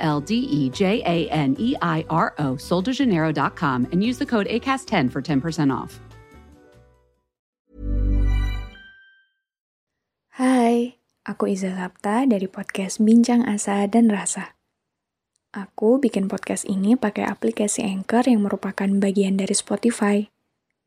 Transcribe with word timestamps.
L 0.00 0.18
D 0.24 0.48
E 0.48 0.72
J 0.72 1.04
A 1.04 1.28
N 1.28 1.54
E 1.60 1.76
I 1.78 2.02
R 2.08 2.34
O, 2.40 2.56
soldejaneiro.com, 2.56 3.86
and 3.92 4.02
use 4.02 4.18
the 4.18 4.26
code 4.26 4.48
ACAST10 4.48 5.12
for 5.12 5.20
10% 5.22 5.70
off. 5.70 6.00
Hai, 10.40 10.96
aku 11.28 11.52
Iza 11.52 11.76
Sapta 11.76 12.24
dari 12.24 12.48
podcast 12.48 12.96
Bincang 13.04 13.44
Asa 13.44 13.84
dan 13.84 14.08
Rasa. 14.08 14.56
Aku 15.50 15.98
bikin 15.98 16.30
podcast 16.30 16.62
ini 16.64 16.94
pakai 16.94 17.26
aplikasi 17.26 17.82
Anchor 17.82 18.24
yang 18.24 18.46
merupakan 18.46 18.86
bagian 18.86 19.34
dari 19.34 19.52
Spotify. 19.52 20.30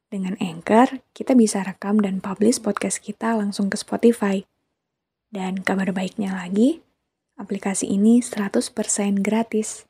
Dengan 0.08 0.40
Anchor, 0.40 1.04
kita 1.12 1.36
bisa 1.36 1.62
rekam 1.68 2.00
dan 2.00 2.24
publish 2.24 2.64
podcast 2.64 3.04
kita 3.04 3.36
langsung 3.36 3.68
ke 3.68 3.76
Spotify. 3.76 4.42
Dan 5.28 5.62
kabar 5.62 5.92
baiknya 5.92 6.32
lagi, 6.32 6.80
aplikasi 7.38 7.90
ini 7.90 8.22
100% 8.22 8.74
gratis. 9.22 9.88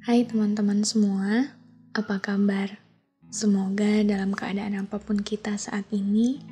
Hai 0.00 0.26
teman-teman 0.26 0.82
semua, 0.82 1.54
apa 1.94 2.18
kabar? 2.18 2.82
Semoga 3.30 4.02
dalam 4.02 4.34
keadaan 4.34 4.74
apa 4.74 4.98
pun 4.98 5.22
kita 5.22 5.54
saat 5.54 5.86
ini, 5.94 6.42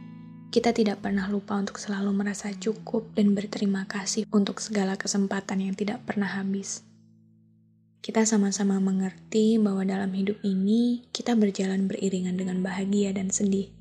kita 0.54 0.70
tidak 0.72 1.02
pernah 1.04 1.26
lupa 1.26 1.58
untuk 1.58 1.76
selalu 1.76 2.14
merasa 2.14 2.54
cukup 2.54 3.12
dan 3.12 3.34
berterima 3.36 3.84
kasih 3.84 4.24
untuk 4.32 4.62
segala 4.64 4.96
kesempatan 4.96 5.60
yang 5.60 5.74
tidak 5.74 6.00
pernah 6.06 6.38
habis. 6.38 6.87
Kita 7.98 8.22
sama-sama 8.22 8.78
mengerti 8.78 9.58
bahwa 9.58 9.82
dalam 9.82 10.14
hidup 10.14 10.38
ini 10.46 11.02
kita 11.10 11.34
berjalan 11.34 11.90
beriringan 11.90 12.38
dengan 12.38 12.62
bahagia 12.62 13.10
dan 13.10 13.34
sedih, 13.34 13.74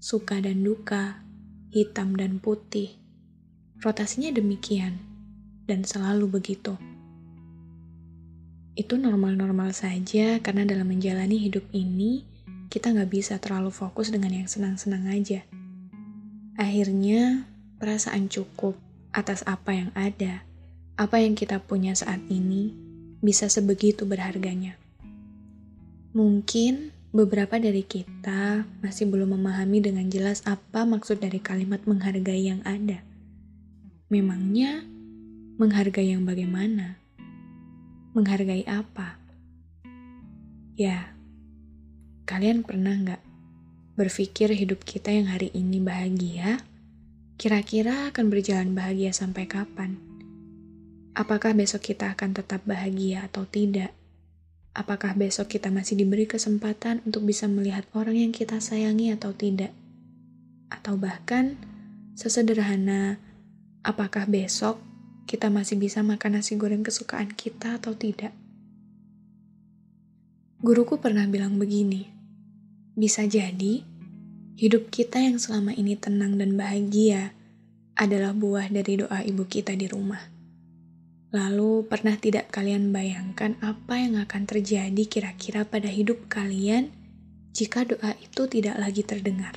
suka 0.00 0.40
dan 0.40 0.64
duka, 0.64 1.20
hitam 1.68 2.16
dan 2.16 2.40
putih. 2.40 2.96
Rotasinya 3.78 4.32
demikian, 4.32 4.98
dan 5.68 5.84
selalu 5.84 6.40
begitu. 6.40 6.74
Itu 8.72 8.96
normal-normal 8.96 9.76
saja 9.76 10.40
karena 10.40 10.64
dalam 10.64 10.88
menjalani 10.88 11.36
hidup 11.36 11.68
ini, 11.76 12.24
kita 12.72 12.96
nggak 12.96 13.10
bisa 13.12 13.36
terlalu 13.36 13.68
fokus 13.68 14.08
dengan 14.08 14.32
yang 14.32 14.48
senang-senang 14.48 15.12
aja. 15.12 15.44
Akhirnya, 16.56 17.44
perasaan 17.76 18.32
cukup 18.32 18.80
atas 19.12 19.44
apa 19.44 19.76
yang 19.76 19.90
ada, 19.92 20.42
apa 20.96 21.20
yang 21.20 21.36
kita 21.36 21.60
punya 21.62 21.92
saat 21.94 22.22
ini, 22.32 22.87
bisa 23.18 23.50
sebegitu 23.50 24.06
berharganya. 24.06 24.78
Mungkin 26.14 26.94
beberapa 27.08 27.56
dari 27.56 27.82
kita 27.82 28.68
masih 28.84 29.08
belum 29.08 29.38
memahami 29.38 29.80
dengan 29.80 30.06
jelas 30.12 30.44
apa 30.44 30.84
maksud 30.84 31.18
dari 31.18 31.40
kalimat 31.40 31.82
menghargai 31.88 32.48
yang 32.48 32.60
ada. 32.68 33.00
Memangnya 34.08 34.84
menghargai 35.60 36.16
yang 36.16 36.24
bagaimana? 36.24 36.96
Menghargai 38.16 38.64
apa? 38.64 39.20
Ya, 40.78 41.12
kalian 42.24 42.62
pernah 42.62 42.94
nggak 42.94 43.22
berpikir 43.98 44.54
hidup 44.54 44.86
kita 44.86 45.10
yang 45.10 45.26
hari 45.26 45.50
ini 45.52 45.82
bahagia, 45.82 46.62
kira-kira 47.34 48.14
akan 48.14 48.30
berjalan 48.30 48.70
bahagia 48.72 49.10
sampai 49.10 49.50
kapan? 49.50 50.07
Apakah 51.18 51.50
besok 51.50 51.82
kita 51.82 52.14
akan 52.14 52.30
tetap 52.30 52.62
bahagia 52.62 53.26
atau 53.26 53.42
tidak? 53.42 53.90
Apakah 54.70 55.18
besok 55.18 55.50
kita 55.50 55.66
masih 55.66 55.98
diberi 55.98 56.30
kesempatan 56.30 57.02
untuk 57.02 57.26
bisa 57.26 57.50
melihat 57.50 57.82
orang 57.90 58.22
yang 58.22 58.30
kita 58.30 58.62
sayangi 58.62 59.10
atau 59.10 59.34
tidak? 59.34 59.74
Atau 60.70 60.94
bahkan 60.94 61.58
sesederhana, 62.14 63.18
apakah 63.82 64.30
besok 64.30 64.78
kita 65.26 65.50
masih 65.50 65.82
bisa 65.82 66.06
makan 66.06 66.38
nasi 66.38 66.54
goreng 66.54 66.86
kesukaan 66.86 67.34
kita 67.34 67.82
atau 67.82 67.98
tidak? 67.98 68.30
Guruku 70.62 71.02
pernah 71.02 71.26
bilang 71.26 71.58
begini, 71.58 72.06
bisa 72.94 73.26
jadi 73.26 73.82
hidup 74.54 74.86
kita 74.94 75.18
yang 75.18 75.42
selama 75.42 75.74
ini 75.74 75.98
tenang 75.98 76.38
dan 76.38 76.54
bahagia 76.54 77.34
adalah 77.98 78.30
buah 78.30 78.70
dari 78.70 79.02
doa 79.02 79.18
ibu 79.26 79.42
kita 79.50 79.74
di 79.74 79.90
rumah. 79.90 80.37
Lalu, 81.28 81.84
pernah 81.84 82.16
tidak 82.16 82.48
kalian 82.48 82.88
bayangkan 82.88 83.60
apa 83.60 84.00
yang 84.00 84.16
akan 84.16 84.48
terjadi 84.48 85.04
kira-kira 85.04 85.68
pada 85.68 85.92
hidup 85.92 86.24
kalian 86.32 86.88
jika 87.52 87.84
doa 87.84 88.16
itu 88.16 88.48
tidak 88.48 88.80
lagi 88.80 89.04
terdengar? 89.04 89.52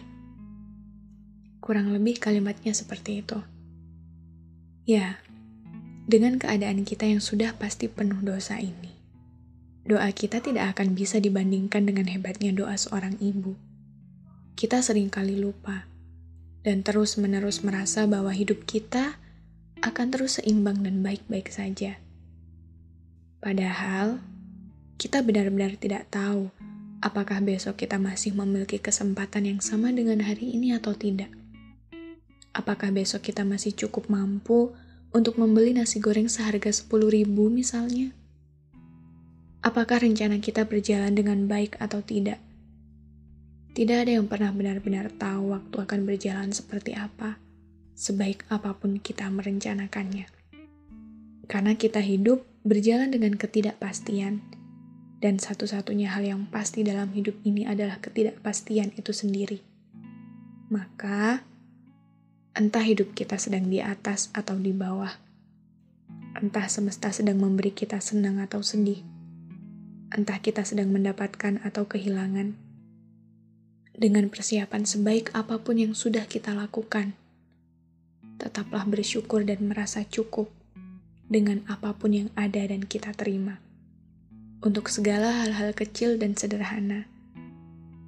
Kurang 1.64 1.96
lebih 1.96 2.20
kalimatnya 2.20 2.76
seperti 2.76 3.24
itu. 3.24 3.40
Ya, 4.84 5.24
dengan 6.12 6.36
keadaan 6.36 6.84
kita 6.84 7.08
yang 7.08 7.24
sudah 7.24 7.56
pasti 7.56 7.88
penuh 7.88 8.20
dosa 8.20 8.60
ini, 8.60 8.92
doa 9.88 10.12
kita 10.12 10.44
tidak 10.44 10.76
akan 10.76 10.92
bisa 10.92 11.24
dibandingkan 11.24 11.88
dengan 11.88 12.12
hebatnya 12.12 12.52
doa 12.52 12.76
seorang 12.76 13.16
ibu. 13.24 13.56
Kita 14.60 14.84
sering 14.84 15.08
kali 15.08 15.40
lupa 15.40 15.88
dan 16.68 16.84
terus-menerus 16.84 17.64
merasa 17.64 18.04
bahwa 18.12 18.36
hidup 18.36 18.68
kita 18.68 19.16
akan 19.82 20.14
terus 20.14 20.38
seimbang 20.38 20.86
dan 20.86 21.02
baik-baik 21.02 21.50
saja. 21.50 21.98
Padahal, 23.42 24.22
kita 25.02 25.26
benar-benar 25.26 25.74
tidak 25.82 26.06
tahu 26.14 26.54
apakah 27.02 27.42
besok 27.42 27.82
kita 27.82 27.98
masih 27.98 28.38
memiliki 28.38 28.78
kesempatan 28.78 29.50
yang 29.50 29.60
sama 29.60 29.90
dengan 29.90 30.22
hari 30.22 30.54
ini 30.54 30.78
atau 30.78 30.94
tidak. 30.94 31.34
Apakah 32.54 32.94
besok 32.94 33.26
kita 33.26 33.42
masih 33.42 33.74
cukup 33.74 34.06
mampu 34.14 34.70
untuk 35.10 35.42
membeli 35.42 35.74
nasi 35.74 35.98
goreng 35.98 36.30
seharga 36.30 36.70
10 36.70 36.86
ribu 37.10 37.50
misalnya? 37.50 38.14
Apakah 39.66 40.06
rencana 40.06 40.38
kita 40.38 40.70
berjalan 40.70 41.18
dengan 41.18 41.50
baik 41.50 41.82
atau 41.82 42.06
tidak? 42.06 42.38
Tidak 43.74 43.98
ada 43.98 44.14
yang 44.14 44.30
pernah 44.30 44.54
benar-benar 44.54 45.10
tahu 45.18 45.58
waktu 45.58 45.76
akan 45.82 46.00
berjalan 46.06 46.54
seperti 46.54 46.94
apa 46.94 47.51
sebaik 47.96 48.48
apa 48.52 48.76
pun 48.78 48.98
kita 49.00 49.28
merencanakannya. 49.30 50.28
Karena 51.46 51.76
kita 51.76 52.00
hidup 52.00 52.48
berjalan 52.64 53.12
dengan 53.12 53.36
ketidakpastian, 53.36 54.40
dan 55.22 55.38
satu-satunya 55.38 56.10
hal 56.18 56.26
yang 56.26 56.50
pasti 56.50 56.82
dalam 56.82 57.14
hidup 57.14 57.38
ini 57.46 57.70
adalah 57.70 58.02
ketidakpastian 58.02 58.98
itu 58.98 59.14
sendiri. 59.14 59.62
Maka, 60.74 61.46
entah 62.58 62.82
hidup 62.82 63.14
kita 63.14 63.38
sedang 63.38 63.70
di 63.70 63.78
atas 63.86 64.34
atau 64.34 64.58
di 64.58 64.74
bawah, 64.74 65.14
entah 66.42 66.66
semesta 66.66 67.14
sedang 67.14 67.38
memberi 67.38 67.70
kita 67.70 68.02
senang 68.02 68.42
atau 68.42 68.66
sedih, 68.66 69.06
entah 70.10 70.42
kita 70.42 70.66
sedang 70.66 70.90
mendapatkan 70.90 71.62
atau 71.62 71.86
kehilangan. 71.86 72.58
Dengan 73.94 74.34
persiapan 74.34 74.90
sebaik 74.90 75.30
apa 75.38 75.62
pun 75.62 75.78
yang 75.78 75.94
sudah 75.94 76.26
kita 76.26 76.58
lakukan, 76.58 77.14
tetaplah 78.52 78.84
bersyukur 78.84 79.48
dan 79.48 79.64
merasa 79.64 80.04
cukup 80.04 80.52
dengan 81.32 81.64
apa 81.72 81.96
pun 81.96 82.12
yang 82.12 82.30
ada 82.36 82.60
dan 82.68 82.84
kita 82.84 83.16
terima. 83.16 83.64
Untuk 84.60 84.92
segala 84.92 85.40
hal-hal 85.40 85.72
kecil 85.72 86.20
dan 86.20 86.36
sederhana, 86.36 87.08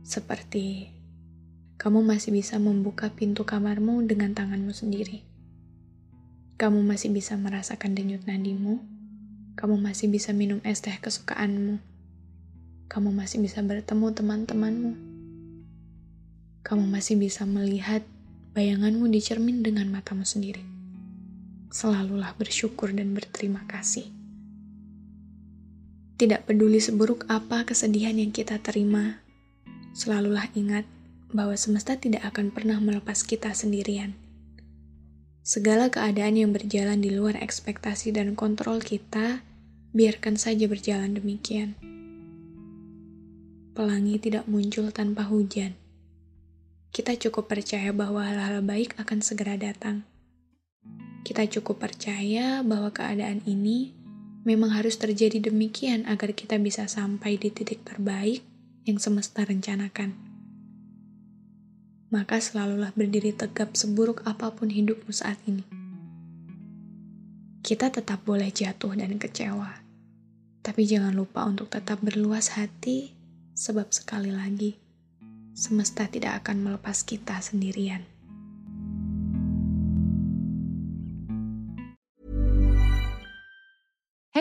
seperti 0.04 0.92
kamu 1.80 2.04
masih 2.04 2.36
bisa 2.36 2.60
membuka 2.60 3.08
pintu 3.08 3.48
kamarmu 3.48 4.04
dengan 4.04 4.36
tanganmu 4.36 4.76
sendiri. 4.76 5.24
Kamu 6.60 6.84
masih 6.84 7.16
bisa 7.16 7.40
merasakan 7.40 7.96
denyut 7.96 8.28
nadimu. 8.28 8.84
Kamu 9.56 9.80
masih 9.80 10.12
bisa 10.12 10.36
minum 10.36 10.60
es 10.68 10.84
teh 10.84 10.94
kesukaanmu. 11.00 11.80
Kamu 12.92 13.10
masih 13.16 13.40
bisa 13.40 13.64
bertemu 13.64 14.12
teman-temanmu. 14.12 14.92
Kamu 16.68 16.84
masih 16.92 17.16
bisa 17.16 17.48
melihat 17.48 18.04
bayanganmu 18.54 19.10
dicermin 19.10 19.66
dengan 19.66 19.90
matamu 19.90 20.22
sendiri. 20.22 20.62
Selalulah 21.74 22.38
bersyukur 22.38 22.94
dan 22.94 23.18
berterima 23.18 23.66
kasih. 23.66 24.06
Tidak 26.22 26.46
peduli 26.46 26.78
seburuk 26.78 27.26
apa 27.26 27.66
kesedihan 27.66 28.14
yang 28.14 28.30
kita 28.30 28.62
terima, 28.62 29.18
selalulah 29.98 30.46
ingat 30.54 30.86
bahwa 31.34 31.58
semesta 31.58 31.98
tidak 31.98 32.22
akan 32.30 32.54
pernah 32.54 32.78
melepas 32.78 33.26
kita 33.26 33.50
sendirian. 33.58 34.14
Segala 35.42 35.90
keadaan 35.90 36.38
yang 36.38 36.54
berjalan 36.54 37.02
di 37.02 37.12
luar 37.12 37.36
ekspektasi 37.42 38.14
dan 38.14 38.38
kontrol 38.38 38.80
kita, 38.80 39.42
biarkan 39.92 40.38
saja 40.38 40.70
berjalan 40.70 41.18
demikian. 41.18 41.76
Pelangi 43.74 44.22
tidak 44.22 44.46
muncul 44.46 44.94
tanpa 44.94 45.26
hujan. 45.26 45.83
Kita 46.94 47.18
cukup 47.18 47.50
percaya 47.50 47.90
bahwa 47.90 48.22
hal-hal 48.22 48.62
baik 48.62 48.94
akan 49.02 49.26
segera 49.26 49.58
datang. 49.58 50.06
Kita 51.26 51.42
cukup 51.50 51.82
percaya 51.82 52.62
bahwa 52.62 52.94
keadaan 52.94 53.42
ini 53.50 53.98
memang 54.46 54.78
harus 54.78 55.02
terjadi 55.02 55.42
demikian 55.42 56.06
agar 56.06 56.38
kita 56.38 56.62
bisa 56.62 56.86
sampai 56.86 57.42
di 57.42 57.50
titik 57.50 57.82
terbaik 57.82 58.46
yang 58.86 59.02
semesta 59.02 59.42
rencanakan. 59.42 60.14
Maka 62.14 62.38
selalulah 62.38 62.94
berdiri 62.94 63.34
tegap 63.34 63.74
seburuk 63.74 64.22
apa 64.30 64.54
pun 64.54 64.70
hidupmu 64.70 65.10
saat 65.10 65.42
ini. 65.50 65.66
Kita 67.66 67.90
tetap 67.90 68.22
boleh 68.22 68.54
jatuh 68.54 68.94
dan 68.94 69.18
kecewa, 69.18 69.82
tapi 70.62 70.86
jangan 70.86 71.18
lupa 71.18 71.42
untuk 71.50 71.74
tetap 71.74 72.06
berluas 72.06 72.54
hati, 72.54 73.18
sebab 73.58 73.90
sekali 73.90 74.30
lagi, 74.30 74.83
semesta 75.64 76.12
tidak 76.12 76.44
akan 76.44 76.60
melepas 76.60 77.08
kita 77.08 77.40
sendirian. 77.40 78.04